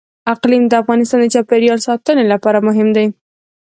اقلیم 0.33 0.63
د 0.67 0.73
افغانستان 0.81 1.19
د 1.21 1.25
چاپیریال 1.35 1.79
ساتنې 1.87 2.25
لپاره 2.33 2.65
مهم 2.67 2.87
دي. 2.95 3.05